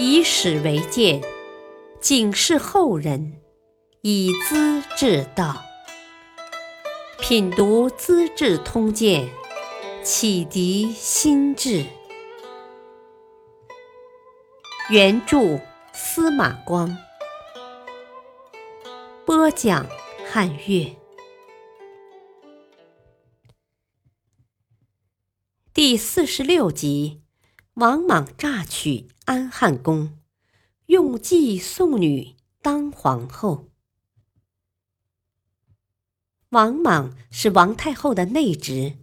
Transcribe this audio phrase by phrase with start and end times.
[0.00, 1.20] 以史为鉴，
[2.00, 3.42] 警示后人，
[4.02, 5.60] 以资治道。
[7.18, 9.28] 品读《资治通鉴》，
[10.04, 11.84] 启迪心智。
[14.88, 15.58] 原著
[15.92, 16.96] 司马光，
[19.26, 19.84] 播讲
[20.30, 20.96] 汉乐。
[25.74, 27.24] 第四十六集：
[27.78, 30.18] 王莽诈取安汉宫，
[30.86, 33.68] 用计送女当皇后。
[36.48, 38.96] 王莽是王太后的内侄，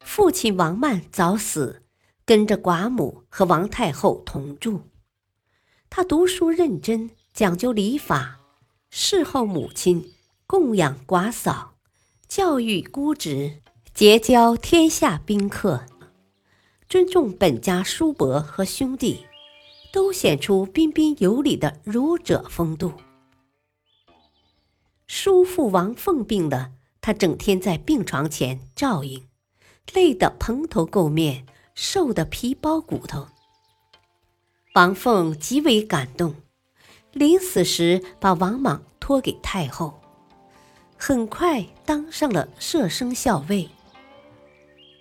[0.00, 1.86] 父亲王曼早死，
[2.26, 4.82] 跟着寡母和王太后同住。
[5.88, 8.40] 他读书认真，讲究礼法，
[8.90, 10.12] 侍候母亲，
[10.46, 11.78] 供养寡嫂，
[12.28, 13.62] 教育孤侄，
[13.94, 15.86] 结交天下宾客，
[16.88, 19.26] 尊重本家叔伯和兄弟，
[19.92, 22.94] 都显出彬彬有礼的儒者风度。
[25.06, 26.70] 叔父王凤病了，
[27.02, 29.22] 他整天在病床前照应，
[29.92, 33.28] 累得蓬头垢面，瘦得皮包骨头。
[34.74, 36.36] 王凤极为感动，
[37.12, 40.00] 临死时把王莽托给太后，
[40.96, 43.68] 很快当上了摄生校尉。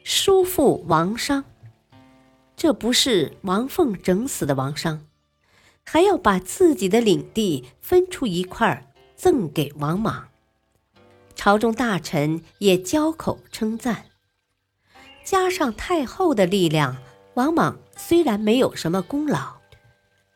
[0.04, 1.46] 叔父王商，
[2.58, 5.06] 这不是王凤整死的王商，
[5.86, 10.30] 还要把自己的领地分出一块赠给王莽。
[11.36, 14.06] 朝中大臣也交口称赞，
[15.24, 16.98] 加上太后的力量，
[17.36, 19.58] 王莽虽然没有什么功劳。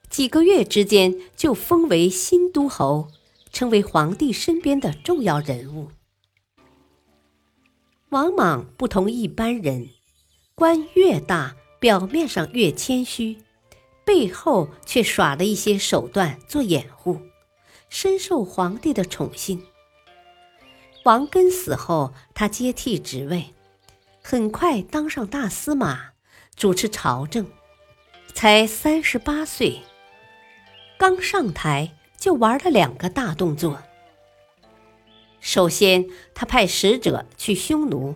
[0.07, 3.07] 几个月之间就封为新都侯，
[3.51, 5.89] 成为皇帝身边的重要人物。
[8.09, 9.89] 王莽不同一般人，
[10.53, 13.39] 官越大，表面上越谦虚，
[14.05, 17.19] 背后却耍了一些手段做掩护，
[17.89, 19.65] 深受皇帝的宠信。
[21.05, 23.55] 王根死后，他接替职位，
[24.21, 26.11] 很快当上大司马，
[26.55, 27.47] 主持朝政，
[28.35, 29.81] 才三十八岁。
[30.99, 33.81] 刚上台就玩了两个大动作。
[35.39, 36.05] 首先，
[36.35, 38.13] 他派使者去匈奴，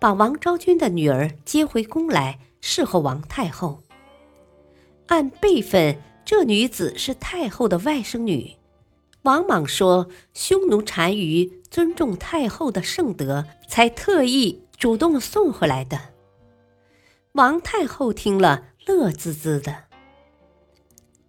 [0.00, 3.82] 把王昭君的女儿接回宫来侍候王太后。
[5.08, 8.56] 按辈分，这女子是太后的外甥女。
[9.20, 16.00] 王莽说，匈奴单于尊重太后的圣德，才特意主动送回来的。
[17.32, 19.84] 王太后听了，乐滋滋的。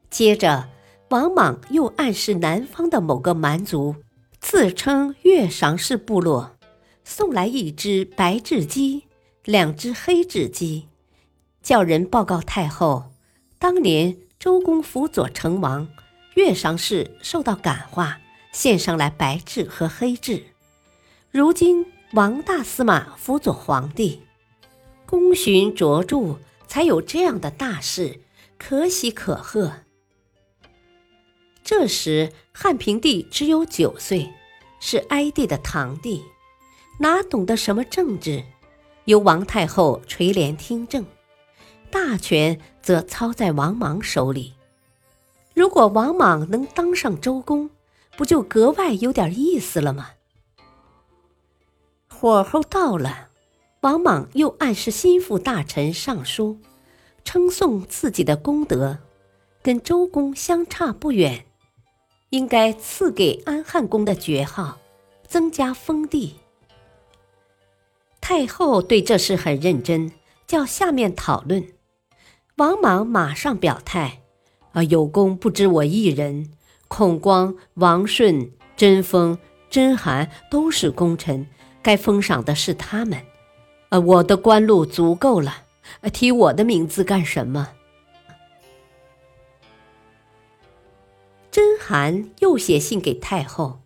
[0.10, 0.70] 接着。
[1.10, 3.96] 王莽又暗示南方的某个蛮族，
[4.40, 6.58] 自称月赏氏部落，
[7.04, 9.04] 送来一只白雉鸡，
[9.44, 10.88] 两只黑雉鸡，
[11.66, 13.12] 叫人报告太后。
[13.58, 15.88] 当年周公辅佐成王，
[16.36, 18.20] 月赏氏受到感化，
[18.52, 20.44] 献上来白雉和黑雉。
[21.32, 24.22] 如今王大司马辅佐皇帝，
[25.08, 26.38] 功勋卓著，
[26.68, 28.22] 才有这样的大事，
[28.60, 29.74] 可喜可贺。
[31.64, 34.32] 这时，汉平帝只有九岁，
[34.80, 36.24] 是哀帝的堂弟，
[37.00, 38.44] 哪懂得什么政治？
[39.06, 41.04] 由王太后垂帘听政，
[41.96, 44.56] 大权则操在王莽手里。
[45.54, 47.70] 如果王莽能当上周公，
[48.18, 50.10] 不就格外有点意思了吗？
[52.10, 53.30] 火候到了，
[53.80, 56.60] 王莽又暗示心腹大臣上书，
[57.24, 58.98] 称颂自己的功德，
[59.64, 61.46] 跟周公相差不远。
[62.32, 64.80] 应该赐给安汉宫的爵号，
[65.26, 66.36] 增加封地。
[68.20, 70.12] 太后对这事很认真，
[70.46, 71.66] 叫下面讨论。
[72.58, 74.22] 王莽马上表态
[74.72, 76.54] ：“啊，有功不止我一人，
[76.88, 79.38] 孔光、王顺、甄丰、
[79.70, 81.46] 甄邯都是功臣，
[81.82, 83.22] 该封赏的是他们。
[83.90, 85.66] 呃，我的官禄足够了，
[86.14, 87.72] 提我的名字干什么？”
[91.52, 93.82] 甄邯又写信给太后：“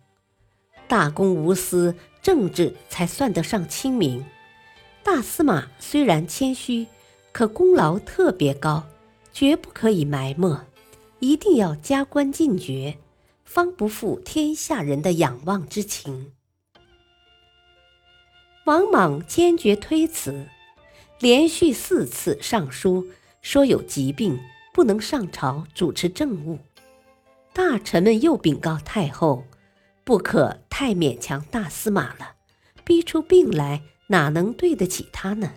[0.86, 4.24] 大公无私，政治才算得上清明。
[5.02, 6.86] 大司马虽然谦虚，
[7.32, 8.86] 可功劳特别高，
[9.32, 10.60] 绝不可以埋没，
[11.20, 12.98] 一定要加官进爵，
[13.44, 16.32] 方不负天下人的仰望之情。”
[18.66, 20.46] 王莽坚决推辞，
[21.18, 23.06] 连续四次上书
[23.40, 24.38] 说有疾病，
[24.72, 26.58] 不能上朝主持政务。
[27.52, 29.44] 大臣们又禀告太后，
[30.04, 32.34] 不可太勉强大司马了，
[32.84, 35.52] 逼出病来，哪能对得起他呢？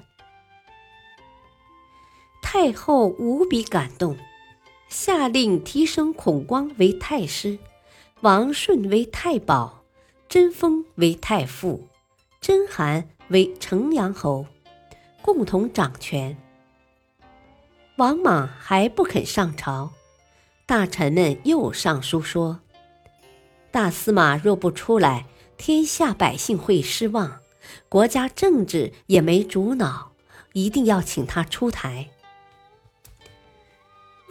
[2.44, 4.16] 太后无比感动，
[4.88, 7.58] 下令提升孔光为太师，
[8.22, 9.84] 王顺为太保，
[10.30, 11.88] 贞丰为太傅，
[12.40, 14.46] 甄邯为城阳侯，
[15.24, 16.38] 共同掌权。
[17.96, 19.92] 王莽还不肯上朝，
[20.68, 22.60] 大臣们又上书说
[23.72, 25.26] ：“大司马若不出来，
[25.58, 27.40] 天下百姓会失望，
[27.90, 30.12] 国家政治也没主脑，
[30.52, 32.10] 一定要请他出台。”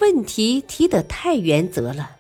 [0.01, 2.17] 问题提得太原则了，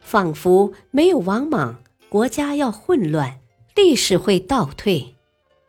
[0.00, 3.40] 仿佛没有王莽，国家要混乱，
[3.74, 5.14] 历史会倒退。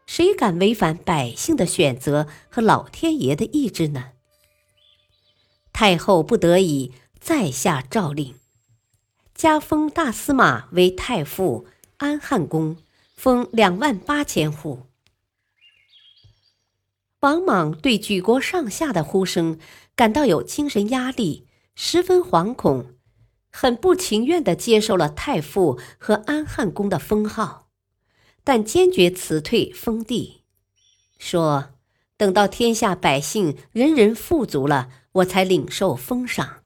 [0.05, 4.11] 谁敢违反百姓的选择和老天爷的意志呢？
[5.73, 8.35] 太后不得已再下诏令，
[9.33, 11.67] 加封大司马为太傅，
[11.97, 12.77] 安汉宫
[13.15, 14.83] 封两万八千户。
[17.21, 19.57] 王莽对举国上下的呼声
[19.95, 22.95] 感到有精神压力，十分惶恐，
[23.51, 27.69] 很不情愿地接受了太傅和安汉宫的封号，
[28.43, 30.43] 但坚决辞退封地，
[31.17, 31.69] 说
[32.17, 36.65] ：“等到天下百姓人人富足了。”我才领受封赏，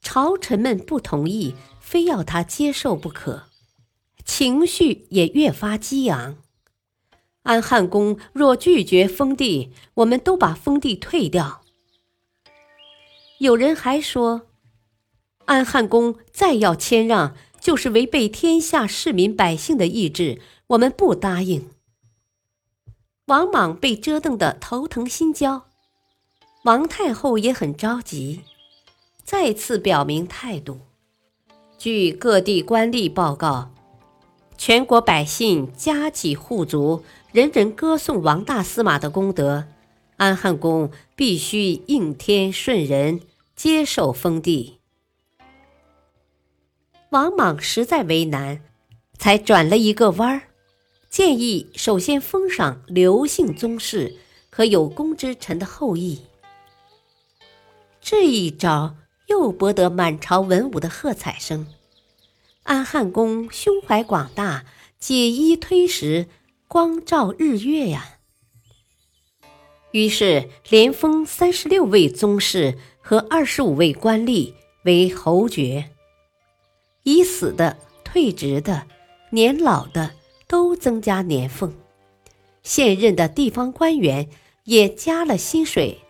[0.00, 3.50] 朝臣们不同意，非要他接受不可，
[4.24, 6.38] 情绪也越发激昂。
[7.44, 11.62] 安汉公若拒绝封地，我们都把封地退掉。
[13.38, 14.46] 有人还说，
[15.44, 21.70] 安汉公再要谦让，就是违背天下市民百姓的意志，我们不答应。
[23.26, 25.66] 王莽被折腾得头疼心焦。
[26.64, 28.40] 王太后也很着急，
[29.22, 30.80] 再次表明态度。
[31.76, 33.70] 据各地官吏报告，
[34.56, 37.04] 全国百姓家几户族，
[37.34, 39.64] 人人歌颂王大司马的功德。
[40.18, 43.22] 安汉公必须应天顺人，
[43.56, 44.78] 接受封地。
[47.10, 48.60] 王莽实在为难，
[49.18, 50.42] 才转了一个弯儿，
[51.10, 54.14] 建议首先封赏刘姓宗室
[54.48, 56.20] 和有功之臣的后裔。
[58.00, 58.94] 这一招
[59.26, 61.66] 又博得满朝文武的喝彩声。
[62.62, 64.64] 安汉公胸怀广大，
[65.00, 66.28] 解衣推食，
[66.74, 68.18] 光照日月呀！
[69.92, 75.90] 于是连封三十六位宗室和二十五位官吏为侯爵，
[77.04, 78.88] 已死的、退职的、
[79.30, 80.16] 年老的
[80.48, 81.72] 都增加年俸，
[82.64, 84.28] 现任的地方官员
[84.64, 86.00] 也加了薪水。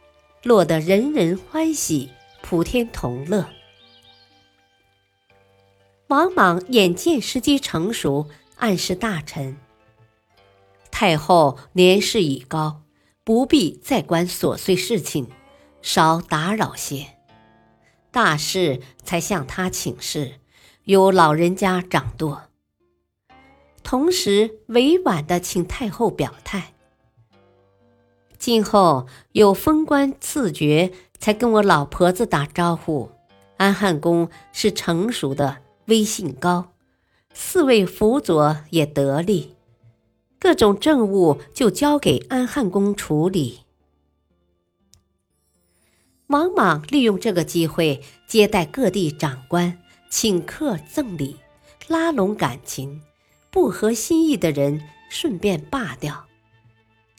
[0.44, 2.08] 落得人人欢喜，
[2.40, 3.46] 普天同乐。
[6.06, 9.58] 王莽眼见时机成熟，暗示大臣：
[10.96, 12.82] 太后年事已高，
[13.24, 15.26] 不必再管琐碎事情，
[15.82, 17.16] 少打扰些。
[18.12, 20.34] 大事才向他请示，
[20.84, 22.42] 由老人家掌舵。
[23.82, 26.74] 同时，委婉的请太后表态。
[28.38, 33.10] 今后有封官赐爵，才跟我老婆子打招呼。
[33.56, 35.56] 安汉公是成熟的，
[35.86, 36.72] 威信高，
[37.32, 39.53] 四位辅佐也得力，
[40.44, 43.60] 各种政务就交给安汉公处理。
[46.26, 49.78] 王莽利用这个机会接待各地长官，
[50.10, 51.38] 请客赠礼，
[51.88, 53.00] 拉拢感情，
[53.50, 56.26] 不合心意的人顺便罢掉。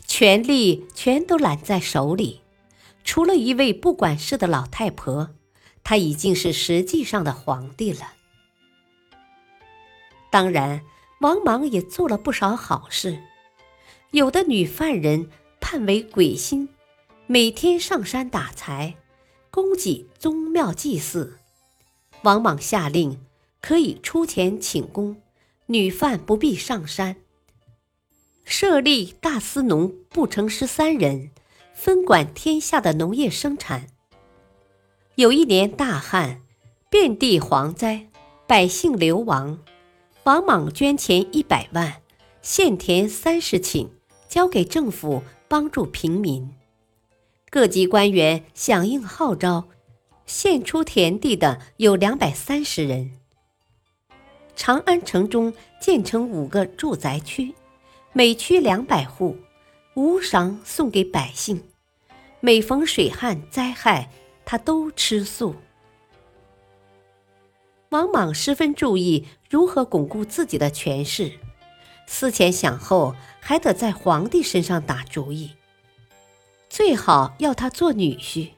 [0.05, 2.41] 权力全都揽在手里，
[3.03, 5.31] 除了一位不管事的老太婆，
[5.83, 8.13] 他已经是实际上的皇帝了。
[10.29, 10.83] 当然，
[11.19, 13.17] 王莽也做了不少好事，
[14.11, 15.29] 有的女犯人
[15.61, 16.69] 判为鬼心，
[17.25, 18.95] 每天上山打柴，
[19.49, 21.39] 供给宗庙祭祀。
[22.23, 23.19] 王莽下令，
[23.61, 25.21] 可以出钱请功，
[25.67, 27.15] 女犯不必上山。
[28.43, 31.31] 设立大司农不成十三人，
[31.73, 33.87] 分管天下的农业生产。
[35.15, 36.41] 有一年大旱，
[36.89, 38.09] 遍地蝗灾，
[38.45, 39.59] 百姓流亡。
[40.25, 42.01] 王莽捐钱一百万，
[42.41, 43.89] 献田三十顷，
[44.27, 46.49] 交给政府帮助平民。
[47.51, 49.65] 各级官员响应号召，
[50.25, 53.11] 献出田地的有两百三十人。
[54.55, 57.53] 长安城中建成五个住宅区。
[58.11, 59.37] 每区两百户，
[59.93, 61.61] 无偿送给百姓。
[62.39, 64.09] 每逢水旱灾害，
[64.43, 65.53] 他都吃素。
[67.95, 71.31] 王莽十分注意如何巩固自己的权势，
[72.05, 75.51] 思前想后，还得在皇帝身上打主意。
[76.67, 78.49] 最好要他做女婿。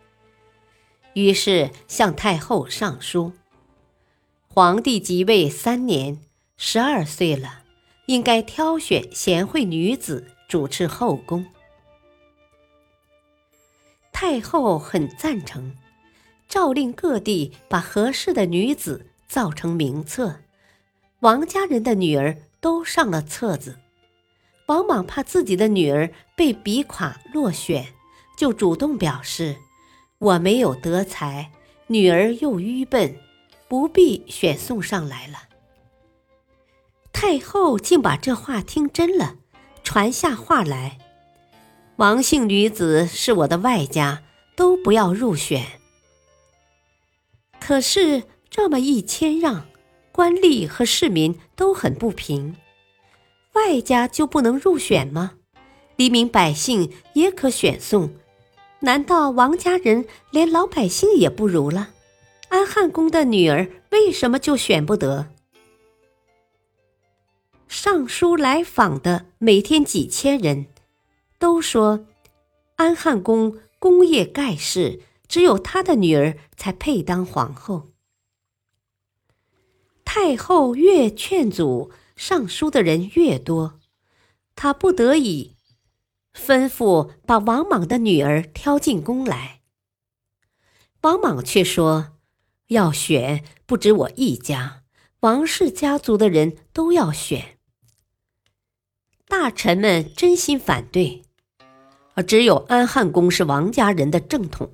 [1.14, 3.32] 于是向太后上书：
[4.48, 6.20] 皇帝即位三年，
[6.58, 7.62] 十二岁了，
[8.08, 11.46] 应该挑选贤惠女子主持后宫。
[14.12, 15.76] 太后很赞成，
[16.48, 20.40] 诏令各地把合适的女子造成名册，
[21.20, 23.78] 王家人的女儿都上了册子。
[24.68, 27.94] 王莽怕自己的女儿被比垮落选，
[28.38, 29.56] 就主动表示
[30.20, 31.52] ：“我没有德才，
[31.88, 33.18] 女儿又愚笨，
[33.68, 35.44] 不必选送上来了。”
[37.14, 39.38] 太后竟把这话听真了，
[39.84, 41.00] 传下话来。
[41.96, 44.22] 王姓女子是我的外家，
[44.56, 45.66] 都不要入选。
[47.60, 49.68] 可是这么一谦让，
[50.12, 52.56] 官吏和市民都很不平。
[53.54, 55.34] 外家就不能入选吗？
[55.96, 58.12] 黎民百姓也可选送，
[58.82, 61.90] 难道王家人连老百姓也不如了？
[62.50, 65.30] 安汉宫的女儿为什么就选不得？
[67.68, 70.68] 上书来访的每天几千人。
[71.40, 72.06] 都说
[72.78, 77.90] 安汉宫功业盖世，只有他的女儿才配当皇后。
[80.10, 83.78] 太后越劝阻，上书的人越多，
[84.56, 85.58] 他不得已
[86.34, 89.60] 吩咐把王莽的女儿挑进宫来。
[91.02, 92.14] 王莽却说
[92.68, 94.84] ：“要选不止我一家，
[95.20, 97.58] 王氏家族的人都要选。”
[99.28, 101.24] 大臣们真心反对。
[102.14, 104.72] 而只有安汉宫是王家人的正统，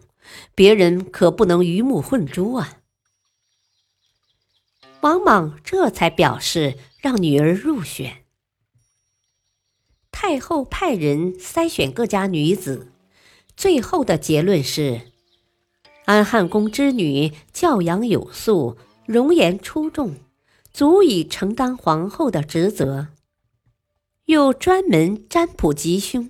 [0.53, 2.82] 别人可不能鱼目混珠啊！
[5.03, 8.23] 王莽这才表示让女儿入选。
[10.11, 12.93] 太后派人筛选各家女子，
[13.57, 15.01] 最后的结论是：
[16.05, 20.15] 安汉宫之女教养有素，容颜出众，
[20.71, 23.09] 足以承担皇后的职责。
[24.27, 26.29] 又专门占卜吉凶。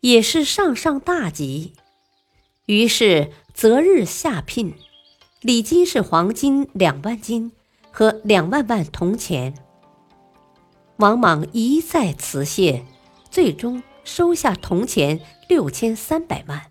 [0.00, 1.72] 也是上上大吉，
[2.66, 4.74] 于是择日下聘，
[5.40, 7.50] 礼金是黄金两万斤
[7.98, 9.52] 和两万万铜钱。
[10.98, 12.84] 王莽一再辞谢，
[13.28, 16.70] 最终收下铜钱六千三百万，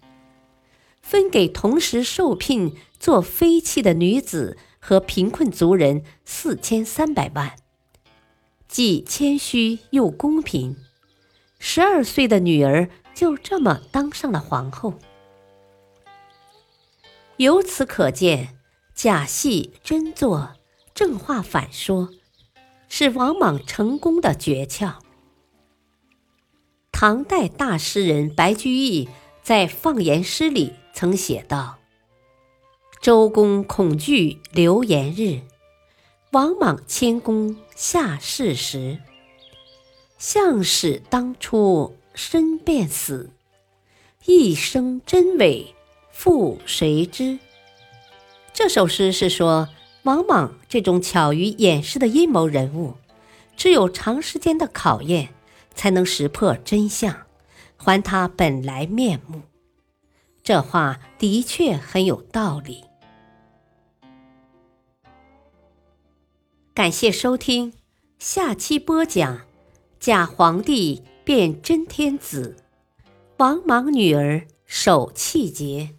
[1.01, 7.57] 分给同时受聘做妃妻的女子和贫困族人四千三百万，
[8.69, 10.77] 既谦虚又公平。
[11.59, 12.89] 十二岁的女儿。
[13.13, 14.93] 就这么当上了皇后。
[17.37, 18.59] 由此可见，
[18.93, 20.51] 假戏真做，
[20.97, 22.09] 正话反说，
[22.89, 24.95] 是王莽成功的诀窍。
[26.91, 29.07] 唐代大诗人白居易
[29.43, 31.77] 在《放言诗》里曾写道
[32.99, 35.41] ：“周公恐惧流言日，
[36.31, 38.97] 王莽谦恭下士时。
[40.17, 43.29] 向使当初。”身便死，
[44.25, 45.75] 一生真伪
[46.11, 47.37] 复谁知？
[48.51, 49.69] 这首诗是说，
[50.07, 52.93] 王莽这种巧于掩饰的阴谋人物，
[53.57, 55.33] 只有长时间的考验，
[55.75, 57.27] 才能识破真相，
[57.75, 59.41] 还他本来面目。
[60.41, 62.85] 这话的确很有道理。
[66.73, 67.73] 感谢收听，
[68.17, 69.41] 下期播讲
[69.99, 71.03] 假皇帝。
[71.25, 72.55] 变真天子，
[73.35, 75.93] 王莽女儿守气节。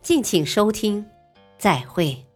[0.00, 1.04] 敬请收听，
[1.58, 2.29] 再会。